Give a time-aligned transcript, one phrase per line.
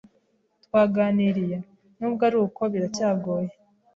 [0.63, 3.51] Twaganiriye?nubwo aruko biracyagoye